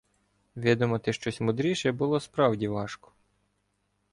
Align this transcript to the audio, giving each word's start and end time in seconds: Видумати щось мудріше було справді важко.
Видумати 0.55 1.13
щось 1.13 1.41
мудріше 1.41 1.91
було 1.91 2.19
справді 2.19 2.67
важко. 2.67 3.11